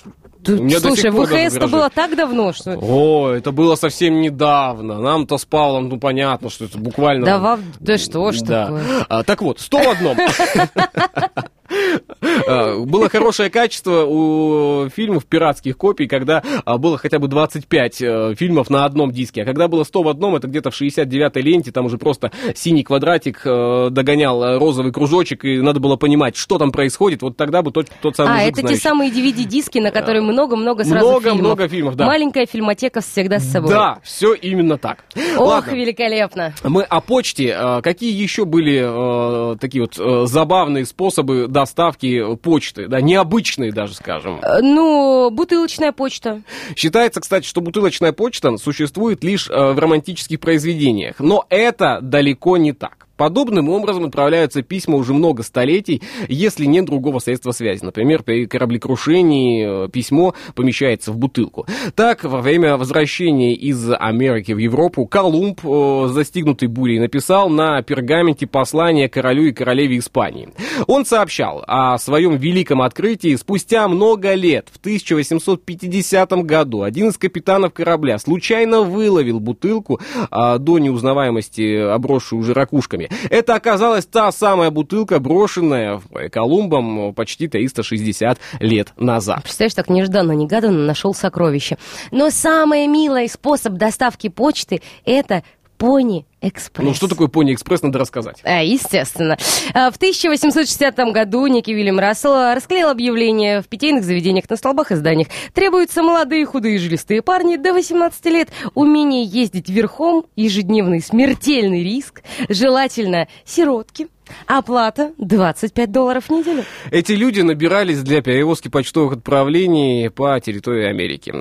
[0.43, 2.75] Ты- У меня слушай, ВХС-то было так давно, что...
[2.81, 4.99] О, это было совсем недавно.
[4.99, 7.27] Нам-то с Павлом, ну, понятно, что это буквально...
[7.27, 8.65] Да, во- да что ж Да.
[8.65, 8.83] такое?
[9.07, 10.17] А, так вот, 100 в одном.
[12.47, 18.35] А, Было хорошее качество у фильмов пиратских копий, когда а, было хотя бы 25 э,
[18.35, 19.43] фильмов на одном диске.
[19.43, 22.83] А когда было 100 в одном, это где-то в 69-й ленте, там уже просто синий
[22.83, 27.21] квадратик э, догонял э, розовый кружочек, и надо было понимать, что там происходит.
[27.21, 28.81] Вот тогда бы тот, тот самый А, это те знающий.
[28.81, 31.39] самые DVD-диски, на которые много-много сразу Много, фильмов.
[31.39, 32.05] много фильмов, да.
[32.05, 33.69] Маленькая фильмотека всегда с собой.
[33.71, 35.03] Да, все именно так.
[35.37, 35.71] Ох, Ладно.
[35.71, 36.53] великолепно.
[36.63, 37.55] Мы о почте.
[37.57, 42.87] Э, Какие еще были такие вот забавные способы доставки почты?
[42.87, 44.39] Да, необычные даже, скажем.
[44.41, 46.41] Э, Ну, бутылочная почта.
[46.75, 51.15] Считается, кстати, что бутылочная почта существует лишь э, в романтических произведениях.
[51.19, 53.07] Но это далеко не так.
[53.19, 57.83] Подобным образом отправляются письма уже много столетий, если нет другого средства связи.
[57.83, 61.67] Например, при кораблекрушении э, письмо помещается в бутылку.
[61.95, 68.47] Так, во время возвращения из Америки в Европу Колумб, э, застигнутый бурей, написал на пергаменте
[68.47, 70.47] послание королю и королеве Испании.
[70.87, 74.69] Он сообщал о своем великом открытии спустя много лет.
[74.71, 79.99] В 1850 году один из капитанов корабля случайно выловил бутылку
[80.31, 83.08] а, до неузнаваемости, обросшую уже ракушками.
[83.29, 89.43] Это оказалась та самая бутылка, брошенная Колумбом почти 360 лет назад.
[89.43, 91.77] Представляешь, так нежданно-негаданно нашел сокровище.
[92.11, 95.43] Но самый милый способ доставки почты– это
[95.77, 96.87] Пони Экспресс.
[96.87, 98.37] Ну, что такое Пони Экспресс, надо рассказать.
[98.43, 99.37] А, естественно.
[99.73, 104.95] А, В 1860 году Ники Уильям Рассел расклеил объявление в питейных заведениях на столбах и
[104.95, 105.27] зданиях.
[105.53, 113.27] Требуются молодые, худые, жилистые парни до 18 лет, умение ездить верхом, ежедневный смертельный риск, желательно
[113.45, 114.07] сиротки.
[114.45, 116.63] Оплата 25 долларов в неделю.
[116.91, 121.31] Эти люди набирались для перевозки почтовых отправлений по территории Америки.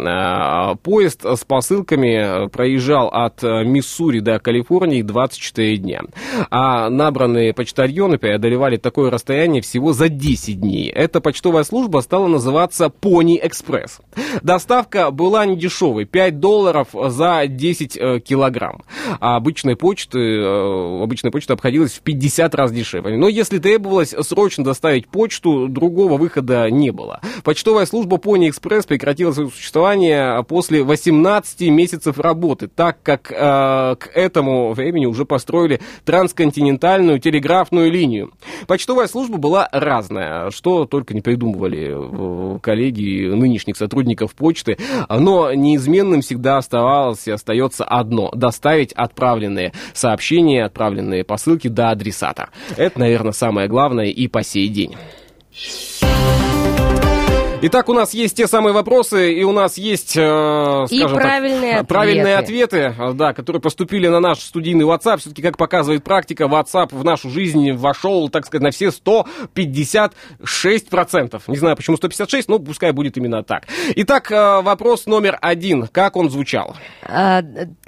[0.82, 6.02] Поезд с посылками проезжал от э, Миссури до Калифорнии 24 дня.
[6.50, 10.90] А набранные почтальоны преодолевали такое расстояние всего за 10 дней.
[10.90, 13.98] Эта почтовая служба стала называться Пони Экспресс.
[14.42, 18.82] Доставка была не дешевой, 5 долларов за 10 э, килограмм.
[19.20, 23.16] А обычной почты, э, обычная почта обходилась в 50 раз дешевле.
[23.16, 27.20] Но если требовалось срочно доставить почту, другого выхода не было.
[27.44, 34.10] Почтовая служба Пони Экспресс прекратила свое существование после 18 месяцев работы, так как э, к
[34.14, 38.32] этому времени уже построили трансконтинентальную телеграфную линию.
[38.66, 46.22] Почтовая служба была разная, что только не придумывали э, коллеги нынешних сотрудников почты, но неизменным
[46.22, 52.48] всегда оставалось и остается одно– доставить отправленные сообщения, отправленные посылки до адресата.
[52.76, 54.96] Это, наверное, самое главное и по сей день.
[57.60, 61.24] Итак, у нас есть те самые вопросы, и у нас есть, э, И скажем так,
[61.24, 62.84] правильные правильные ответы.
[62.84, 65.16] ответы, э, да, которые поступили на наш студийный WhatsApp.
[65.18, 71.42] Все-таки, как показывает практика, WhatsApp в нашу жизнь вошел, так сказать, на все 156%.
[71.48, 73.64] Не знаю, почему 156, но пускай будет именно так.
[73.96, 75.88] Итак, э, вопрос номер один.
[75.88, 76.76] Как он звучал?
[77.02, 77.42] А,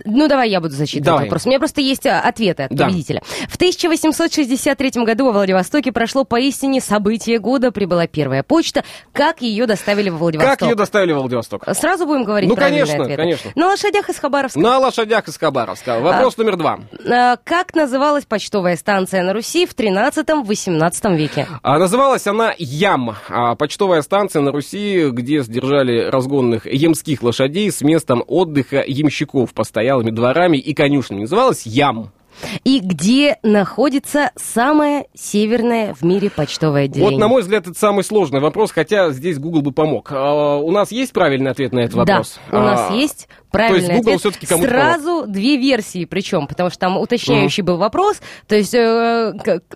[0.04, 1.24] ну, давай я буду зачитывать Давай.
[1.26, 1.46] вопрос.
[1.46, 2.86] У меня просто есть а, ответы от Да.
[2.86, 3.22] победителя.
[3.48, 7.70] В 1863 году во Владивостоке прошло поистине событие года.
[7.70, 8.82] Прибыла первая почта.
[9.12, 10.58] Как ее доставили во Владивосток?
[10.58, 11.64] Как ее доставили в Владивосток?
[11.74, 13.16] Сразу будем говорить Ну, конечно, ответы.
[13.16, 13.50] конечно.
[13.54, 14.58] На лошадях из Хабаровска.
[14.60, 16.00] На лошадях из Хабаровска.
[16.00, 16.80] Вопрос номер два.
[17.10, 21.46] А, Как называлась почтовая станция на Руси в 13-18 веке?
[21.62, 27.80] А называлась она Ям, а, почтовая станция на Руси, где содержали разгонных ямских лошадей с
[27.82, 31.22] местом отдыха ямщиков, постоялыми дворами и конюшнями.
[31.22, 32.10] Называлась Ям.
[32.64, 37.12] И где находится самое северное в мире почтовое отделение?
[37.12, 40.10] Вот, на мой взгляд, это самый сложный вопрос, хотя здесь Google бы помог.
[40.12, 42.38] А, у нас есть правильный ответ на этот вопрос?
[42.50, 46.46] Да, у нас А, есть Правильный То есть Google все-таки кому-то Сразу две версии причем,
[46.46, 49.32] потому что там уточняющий был вопрос, то есть э,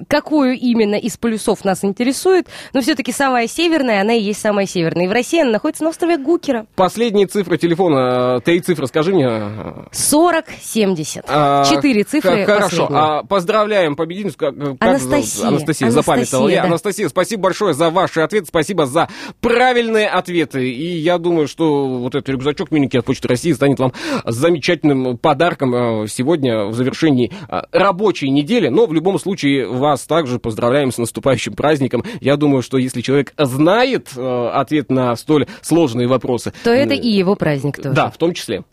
[0.08, 5.06] какую именно из полюсов нас интересует, но все-таки самая северная, она и есть самая северная.
[5.06, 6.66] И в России она находится на острове Гукера.
[6.76, 9.28] Последние цифры телефона, э, три цифры, скажи мне.
[9.28, 11.24] э, 40-70.
[11.28, 12.86] А, Четыре цифры Хорошо.
[12.86, 12.88] последние.
[13.00, 14.38] А, поздравляем победительницу.
[14.38, 15.46] Как, как Анастасия.
[15.48, 16.62] Анастасия, Анастасия, запамятовал я.
[16.62, 16.68] да.
[16.68, 19.08] Анастасия, спасибо большое за ваши ответы, спасибо за
[19.40, 20.68] правильные ответы.
[20.70, 23.92] И я думаю, что вот этот рюкзачок миленький от Почты России станет вам
[24.24, 28.68] замечательным подарком э, сегодня в завершении э, рабочей недели.
[28.68, 32.04] Но в любом случае вас также поздравляем с наступающим праздником.
[32.20, 36.52] Я думаю, что если человек знает э, ответ на столь сложные вопросы...
[36.62, 37.94] То это и его праздник тоже.
[37.94, 38.64] Да, в том числе.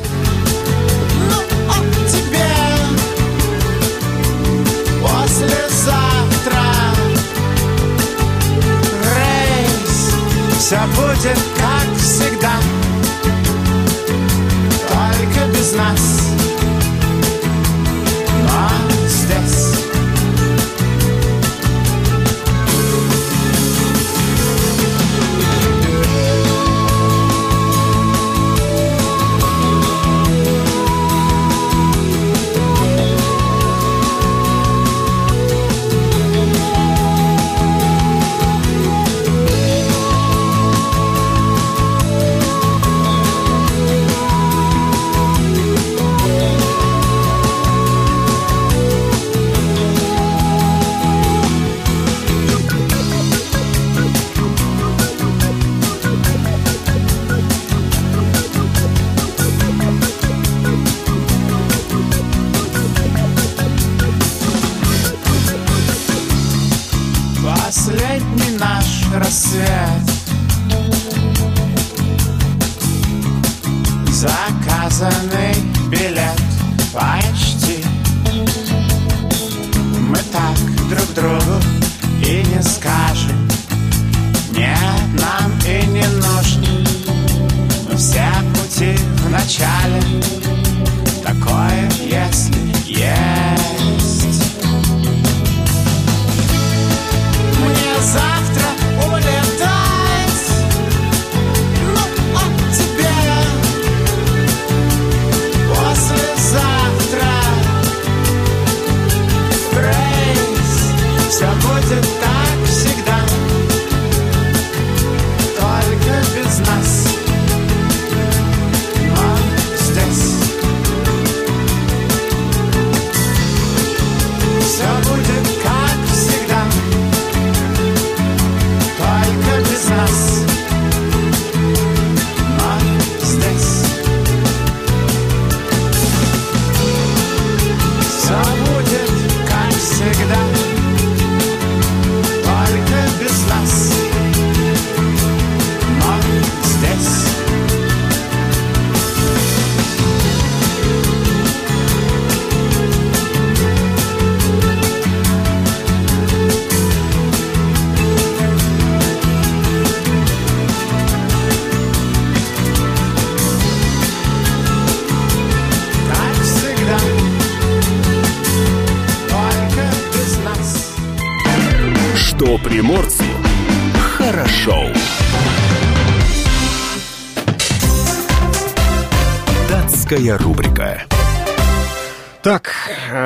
[0.00, 1.74] Ну, а
[2.06, 2.46] тебе
[5.02, 6.62] послезавтра
[9.16, 10.14] рейс
[10.58, 12.77] Все будет как всегда
[15.70, 16.27] Только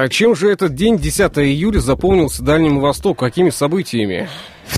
[0.03, 3.15] а чем же этот день, 10 июля, запомнился Дальнему Востоку?
[3.21, 4.29] Какими событиями?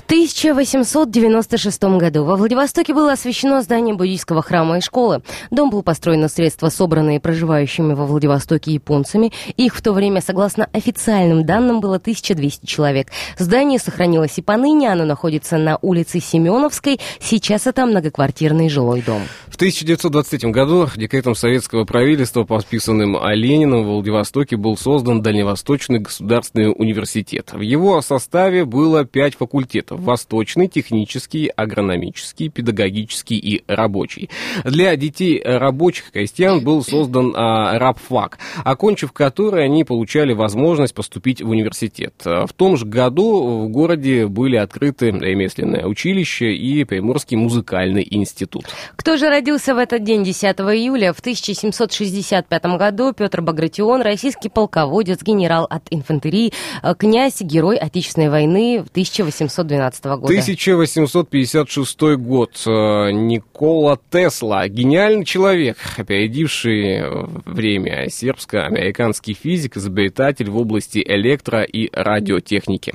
[0.05, 5.23] В 1896 году во Владивостоке было освящено здание буддийского храма и школы.
[5.49, 9.31] Дом был построен на средства, собранные проживающими во Владивостоке японцами.
[9.57, 13.07] Их в то время, согласно официальным данным, было 1200 человек.
[13.39, 14.91] Здание сохранилось и поныне.
[14.91, 16.99] Оно находится на улице Семеновской.
[17.19, 19.23] Сейчас это многоквартирный жилой дом.
[19.47, 27.53] В 1923 году декретом советского правительства, подписанным Лениным, в Владивостоке был создан Дальневосточный государственный университет.
[27.53, 34.29] В его составе было пять факультетов– восточный, технический, агрономический, педагогический и рабочий.
[34.63, 41.49] Для детей рабочих крестьян был создан а, рабфак, окончив который они получали возможность поступить в
[41.49, 42.13] университет.
[42.23, 48.65] В том же году в городе были открыты ремесленное училище и Приморский музыкальный институт.
[48.95, 51.13] Кто же родился в этот день, 10 июля?
[51.13, 56.53] В 1765 году Петр Багратион, российский полководец, генерал от инфантерии,
[56.83, 60.25] э, князь, герой Отечественной войны в 1812 1812 года.
[60.27, 62.51] 1856 год.
[62.65, 67.03] Э, Никола Тесла, гениальный человек, опередивший
[67.45, 72.93] время сербско-американский физик, изобретатель в области электро- и радиотехники.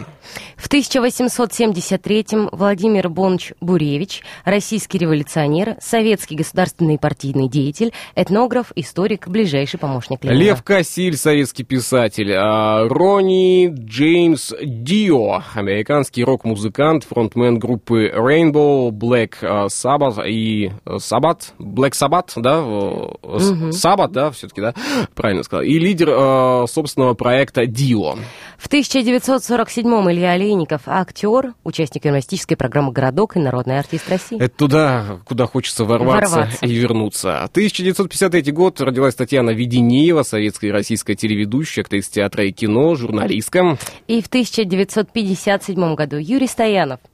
[0.57, 10.25] В 1873-м Владимир Бонович Буревич, российский революционер, советский государственный партийный деятель, этнограф, историк, ближайший помощник
[10.25, 10.39] Ленина.
[10.39, 12.33] Лев Кассиль, советский писатель.
[12.33, 21.53] а, Ронни Джеймс Дио, американский рок-музыкант, фронтмен группы Rainbow, Black а, Sabbath и э, Sabbath,
[21.59, 24.75] Black Sabbath, да, э, с- Sabbath, да, все-таки, да,
[25.15, 28.17] правильно сказал, и лидер э, собственного проекта Дио.
[28.59, 34.39] В 1947-м Илья Олейников, актер, участник юмористической программы «Городок» и народный артист России.
[34.41, 36.67] Это туда, куда хочется ворваться, Ворваться.
[36.67, 37.43] и вернуться.
[37.45, 43.79] 1953 год родилась Татьяна Веденеева, советская и российская телеведущая, актриса театра и кино, журналистка.
[44.09, 46.70] И в 1957 году Юрий Стоянов,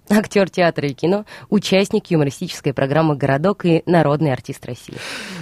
[0.09, 4.95] актер театра и кино, участник юмористической программы «Городок» и народный артист России.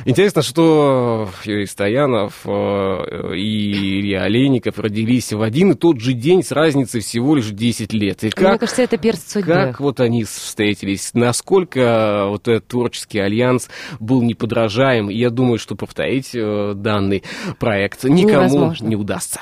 [0.04, 6.42] Интересно, что Юрий Стоянов э, и Илья Олейников родились в один и тот же день
[6.42, 8.22] с разницей всего лишь 10 лет.
[8.22, 9.52] И Мне как, кажется, это перст судьбы.
[9.52, 13.68] как вот они встретились, насколько вот этот творческий альянс
[14.00, 15.10] был неподражаем.
[15.10, 17.22] И я думаю, что повторить э, данный
[17.58, 18.86] проект никому Невозможно.
[18.86, 19.40] не удастся.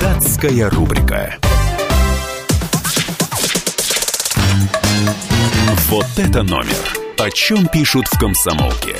[0.00, 1.36] Датская рубрика.
[5.88, 6.98] Вот это номер.
[7.18, 8.96] О чем пишут в комсомолке?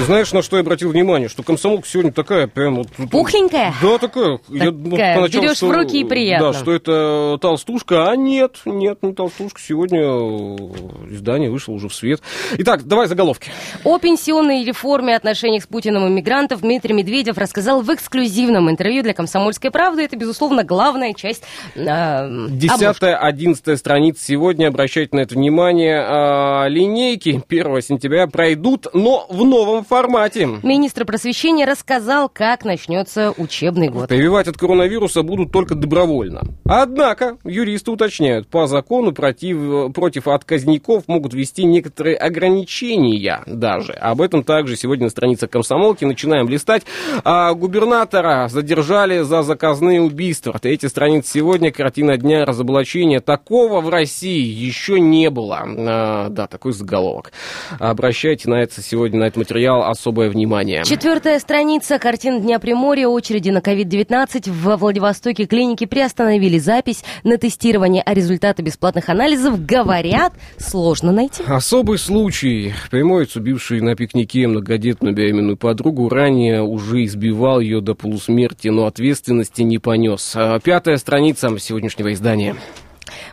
[0.00, 1.28] Ты знаешь, на что я обратил внимание?
[1.28, 2.88] Что комсомолка сегодня такая прям вот...
[3.10, 3.74] Пухленькая?
[3.82, 4.40] Да, такая.
[4.48, 5.16] Я думал Такая.
[5.16, 6.52] поначалу, Берешь что- в руки и приятно.
[6.52, 9.60] Да, что это толстушка, а нет, нет, не толстушка.
[9.60, 12.22] Сегодня э, издание вышло уже в свет.
[12.56, 13.50] Итак, давай заголовки.
[13.84, 19.12] О пенсионной реформе отношениях с Путиным и мигрантов Дмитрий Медведев рассказал в эксклюзивном интервью для
[19.12, 20.04] «Комсомольской правды».
[20.04, 21.42] Это, безусловно, главная часть
[21.74, 22.46] э.
[22.48, 24.68] Десятая, одиннадцатая страница сегодня.
[24.68, 26.02] Обращайте на это внимание.
[26.02, 30.48] А, линейки 1 сентября пройдут, но в новом формате.
[30.62, 34.08] Министр просвещения рассказал, как начнется учебный год.
[34.08, 36.42] Прививать от коронавируса будут только добровольно.
[36.64, 43.92] Однако, юристы уточняют, по закону против, против отказников могут ввести некоторые ограничения даже.
[43.94, 46.04] Об этом также сегодня на странице комсомолки.
[46.04, 46.84] Начинаем листать.
[47.24, 50.56] А, губернатора задержали за заказные убийства.
[50.60, 51.72] Третья страница сегодня.
[51.72, 53.18] Картина дня разоблачения.
[53.18, 55.64] Такого в России еще не было.
[55.66, 57.32] А, да, такой заголовок.
[57.80, 60.84] Обращайте на это сегодня, на этот материал особое внимание.
[60.84, 61.98] Четвертая страница.
[61.98, 63.08] Картина Дня Приморья.
[63.08, 64.50] Очереди на COVID-19.
[64.50, 71.42] В Владивостоке клиники приостановили запись на тестирование, а результаты бесплатных анализов, говорят, сложно найти.
[71.46, 72.72] Особый случай.
[72.90, 79.62] Приморец, убивший на пикнике многодетную беременную подругу, ранее уже избивал ее до полусмерти, но ответственности
[79.62, 80.36] не понес.
[80.62, 82.56] Пятая страница сегодняшнего издания.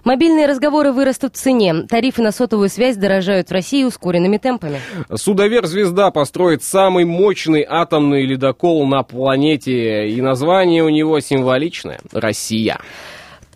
[0.03, 1.73] Мобильные разговоры вырастут в цене.
[1.89, 4.79] Тарифы на сотовую связь дорожают в России ускоренными темпами.
[5.13, 12.79] Судовер-звезда построит самый мощный атомный ледокол на планете, и название у него символичное– «Россия».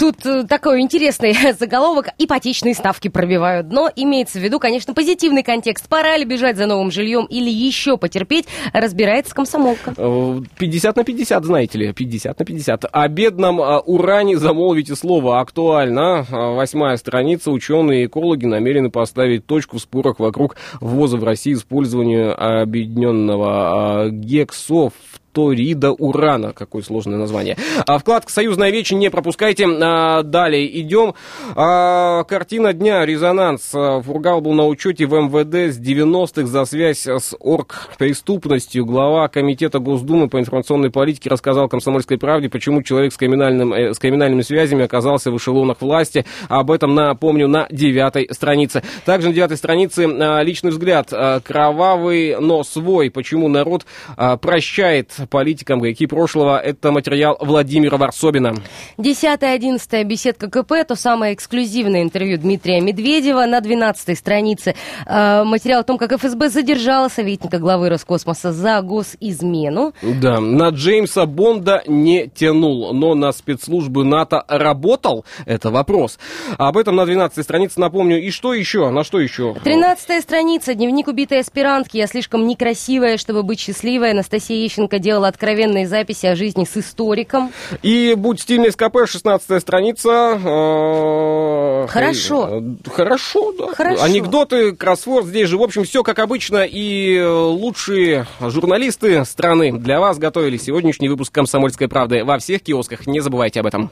[0.01, 2.07] Тут э, такой интересный заголовок.
[2.17, 3.71] Ипотечные ставки пробивают.
[3.71, 5.87] Но имеется в виду, конечно, позитивный контекст.
[5.87, 9.93] Пора ли бежать за новым жильем или еще потерпеть, разбирается комсомолка.
[9.95, 12.85] Э, 50 на 50, знаете ли, 50 на 50.
[12.91, 16.25] О бедном э, уране замолвите слово актуально.
[16.27, 17.51] Э, Восьмая страница.
[17.51, 24.09] Ученые и экологи намерены поставить точку в спорах вокруг ввоза в Россию использования объединенного э,
[24.09, 24.93] гексоф
[25.31, 26.53] Торида урана.
[26.53, 27.57] Какое сложное название.
[27.85, 29.65] А, вкладка «Союзная вечь» не пропускайте.
[29.67, 31.13] А, далее идем.
[31.55, 33.05] А, картина дня.
[33.05, 33.71] Резонанс.
[33.73, 38.85] А, Фургал был на учете в МВД с 90-х за связь с оргпреступностью.
[38.85, 43.99] Глава Комитета Госдумы по информационной политике рассказал «Комсомольской правде», почему человек с, криминальным, э, с
[43.99, 46.25] криминальными связями оказался в эшелонах власти.
[46.49, 48.83] Об этом напомню на девятой странице.
[49.05, 51.09] Также на девятой странице а, личный взгляд.
[51.11, 53.09] А, Кровавый, но свой.
[53.09, 53.85] Почему народ
[54.17, 56.59] а, прощает политикам грехи прошлого.
[56.59, 58.55] Это материал Владимира Варсобина.
[58.97, 64.75] 10-11 беседка КП, то самое эксклюзивное интервью Дмитрия Медведева на 12 странице.
[65.05, 69.93] Э, материал о том, как ФСБ задержала советника главы Роскосмоса за госизмену.
[70.01, 75.25] Да, на Джеймса Бонда не тянул, но на спецслужбы НАТО работал?
[75.45, 76.17] Это вопрос.
[76.57, 78.21] Об этом на 12 странице напомню.
[78.21, 78.89] И что еще?
[78.89, 79.55] На что еще?
[79.63, 80.73] 13 страница.
[80.73, 81.97] Дневник убитой аспирантки.
[81.97, 84.11] Я слишком некрасивая, чтобы быть счастливой.
[84.11, 87.51] Анастасия Ещенко делала делал откровенные записи о жизни с историком.
[87.81, 90.39] И «Будь стильный СКП», 16 страница.
[90.41, 92.47] Э, хорошо.
[92.49, 93.73] Э, хорошо, да.
[93.75, 94.03] Хорошо.
[94.03, 95.57] Анекдоты, кроссворд здесь же.
[95.57, 96.63] В общем, все как обычно.
[96.63, 103.05] И э, лучшие журналисты страны для вас готовили сегодняшний выпуск «Комсомольской правды» во всех киосках.
[103.05, 103.91] Не забывайте об этом.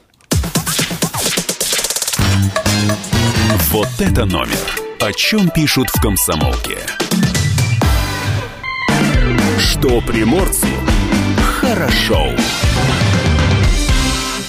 [3.71, 4.79] Вот это номер.
[5.01, 6.77] О чем пишут в «Комсомолке».
[9.79, 10.67] Что приморцу
[11.61, 12.17] хорошо.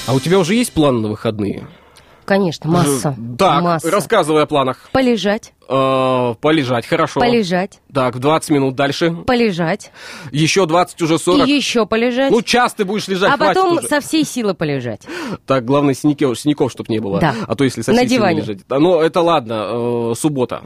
[0.08, 1.66] А у тебя уже есть план на выходные?
[2.24, 3.16] Конечно, масса.
[3.38, 3.90] Так, масса.
[3.90, 4.88] рассказывай о планах.
[4.92, 7.20] Полежать, Э, полежать, хорошо.
[7.20, 9.12] полежать, Так, 20 минут дальше.
[9.26, 9.92] полежать,
[10.32, 11.46] Еще 20, уже 40.
[11.48, 12.30] и еще полежать.
[12.32, 13.86] Ну, час ты будешь лежать, а потом уже.
[13.88, 15.02] со всей силы полежать.
[15.46, 17.20] Так, главное, синяков, синяков чтобы не было.
[17.20, 17.34] Да.
[17.46, 18.40] А то если со На всей силы диване.
[18.40, 18.58] лежать.
[18.68, 20.62] Да, Ну, это ладно, э, суббота.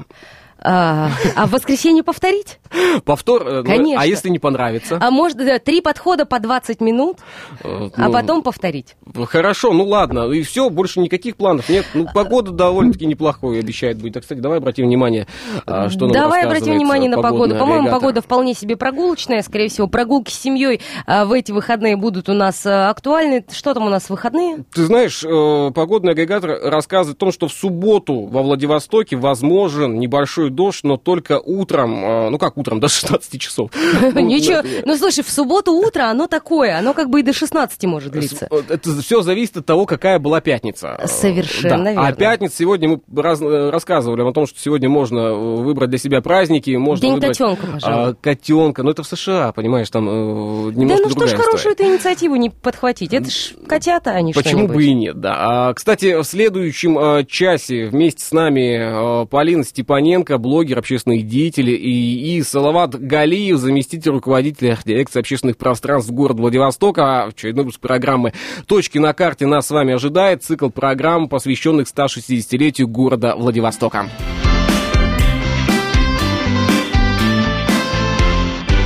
[0.64, 2.58] А, а в воскресенье повторить?
[3.04, 4.02] Повтор, э, ну, Конечно.
[4.02, 4.98] а если не понравится?
[5.00, 7.18] А может, да, три подхода по 20 минут,
[7.62, 8.96] Э, а ну, потом повторить.
[9.26, 11.86] Хорошо, ну ладно, и все, больше никаких планов нет.
[11.94, 14.16] Ну, погода довольно-таки неплохой обещает быть.
[14.16, 15.26] А, кстати, давай обратим внимание,
[15.66, 17.56] а, что нам Давай обратим рассказывает, внимание на э, погоду.
[17.56, 19.42] По-моему, погода вполне себе прогулочная.
[19.42, 23.44] Скорее всего, прогулки с семьей а, в эти выходные будут у нас а, актуальны.
[23.50, 24.64] Что там у нас в выходные?
[24.72, 30.50] Ты знаешь, э, погодный агрегатор рассказывает о том, что в субботу во Владивостоке возможен небольшой
[30.54, 33.70] дождь, но только утром, э, ну как утром, до 16 часов.
[34.14, 34.62] Ну, Ничего.
[34.84, 36.78] Ну, слушай, в субботу утро оно такое.
[36.78, 38.48] Оно как бы и до 16 может длиться.
[38.50, 41.00] С- Это все зависит от того, какая была пятница.
[41.06, 41.90] Совершенно Да.
[41.92, 42.08] верно.
[42.08, 46.20] А пятница сегодня мы э, рассказывали о том, что сегодня можно э, выбрать для себя
[46.20, 48.10] праздники, можно День котенка, пожалуй.
[48.10, 48.82] а, котенка.
[48.82, 52.36] Но это в США, понимаешь, там э, Да немножко ну что ж хорошую эту инициативу
[52.36, 53.12] не подхватить?
[53.12, 55.34] Это ж котята, а не Почему бы и нет, да.
[55.68, 61.70] А, кстати, в следующем э, часе вместе с нами э, Полина Степаненко, блогер, общественный деятель,
[61.70, 67.24] и, и Салават Галиев, заместитель руководителя дирекции общественных пространств города Владивостока.
[67.24, 68.34] Очередной выпуск программы
[68.66, 70.44] «Точки на карте» нас с вами ожидает.
[70.44, 74.10] Цикл программ, посвященных 160-летию города Владивостока.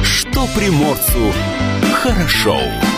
[0.05, 1.33] Что приморцу
[1.93, 2.55] хорошо.
[2.55, 2.98] Больше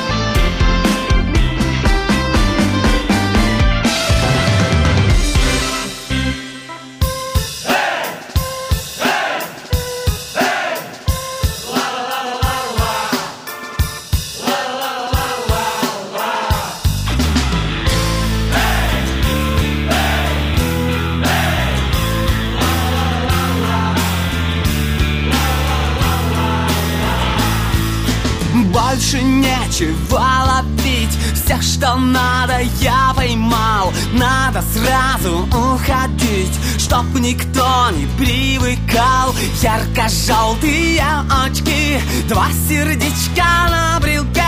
[29.80, 33.92] нечего ловить Все, что надо, я поймал.
[34.12, 39.34] Надо сразу уходить Чтоб никто не привыкал.
[39.60, 41.02] Ярко-желтые
[41.44, 44.42] очки Два сердечка на брелке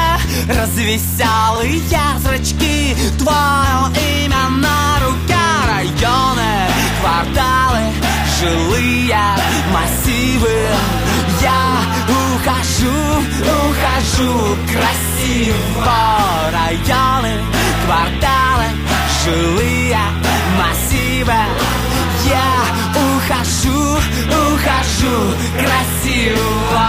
[0.49, 1.81] Развеселые
[2.19, 2.97] зрачки.
[3.19, 5.33] Твое имя на руке
[5.69, 6.69] Районы,
[7.01, 7.81] кварталы,
[8.41, 9.17] жилые
[9.73, 10.51] массивы.
[11.41, 12.02] Я
[12.43, 12.91] ухожу,
[13.69, 15.57] ухожу красиво
[16.53, 17.35] Районы,
[17.85, 18.67] кварталы,
[19.25, 19.99] жилые
[20.59, 21.33] массивы.
[22.27, 22.51] Я
[22.95, 23.97] ухожу,
[24.29, 25.17] ухожу
[25.57, 26.87] красиво.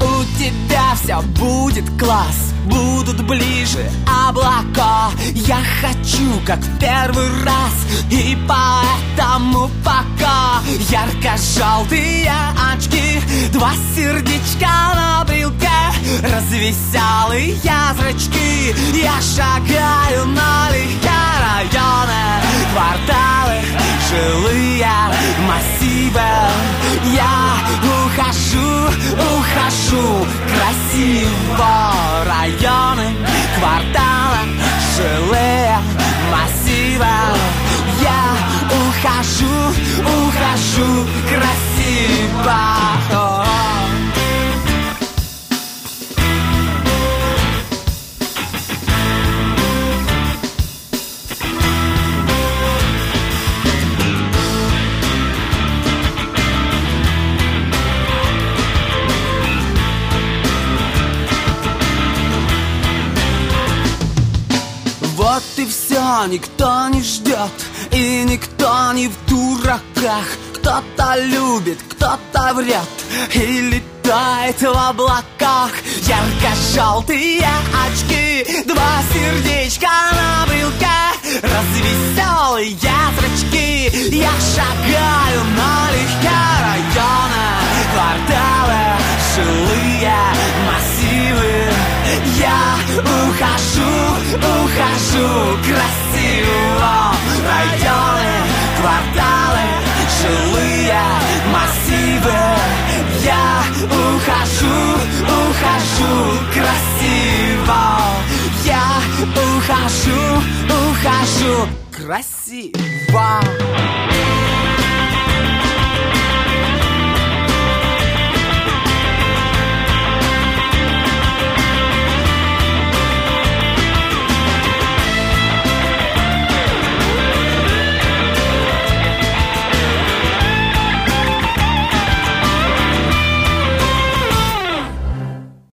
[0.00, 3.90] У тебя все будет класс Будут ближе.
[4.06, 7.74] Облака Я хочу, как в первый раз.
[8.10, 12.32] И поэтому пока Ярко-желтые
[12.72, 13.20] очки.
[13.52, 15.68] Два сердечка на брелке
[16.22, 17.60] Развеселые
[18.10, 21.10] зрачки Я шагаю налегке
[21.40, 22.22] Районы,
[22.72, 23.60] кварталы,
[24.08, 24.86] жилые
[25.46, 26.20] массивы.
[27.14, 28.88] Я ухожу,
[29.36, 31.94] ухожу красиво
[32.60, 33.16] Районы,
[33.58, 34.60] кварталы,
[34.94, 35.78] жилые
[36.30, 37.06] массивы.
[38.02, 38.36] Я
[38.68, 39.46] ухожу,
[40.04, 42.60] ухожу красиво
[66.26, 67.50] никто не ждет
[67.90, 70.26] И никто не в дураках.
[70.54, 72.88] Кто-то любит, кто-то врет
[73.34, 75.70] И летает в облаках.
[76.02, 77.46] Ярко-желтые
[77.86, 80.86] очки Два сердечка на брелке
[81.42, 82.76] Развеселые
[83.30, 83.90] зрачки.
[84.14, 87.60] Я шагаю налегке района
[87.92, 88.82] Кварталы,
[89.34, 90.12] жилые
[90.66, 91.52] массивы.
[92.38, 93.92] Я ухожу,
[94.36, 96.09] ухожу красиво
[97.50, 98.32] Районы,
[98.78, 99.66] кварталы,
[100.20, 101.02] жилые
[101.52, 102.40] массивы.
[103.24, 104.80] Я ухожу,
[105.26, 106.14] ухожу
[106.54, 107.82] красиво.
[108.64, 108.86] Я
[109.34, 110.22] ухожу,
[110.68, 113.40] ухожу красиво